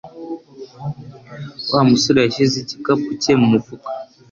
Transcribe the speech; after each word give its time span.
Wa 1.71 1.81
musore 1.89 2.19
yashyize 2.21 2.55
igikapu 2.59 3.09
cye 3.21 3.31
mu 3.39 3.47
mufuka. 3.53 3.89